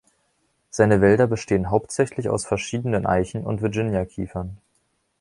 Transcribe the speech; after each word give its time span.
Seine 0.71 0.99
Wälder 0.99 1.27
bestehen 1.27 1.69
hauptsächlich 1.69 2.27
aus 2.27 2.47
verschiedenen 2.47 3.05
Eichen 3.05 3.43
und 3.43 3.61
Virginia-Kiefern. 3.61 4.57